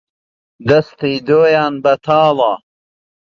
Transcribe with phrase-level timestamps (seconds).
[0.67, 2.53] دەستی دۆیان بەتاڵە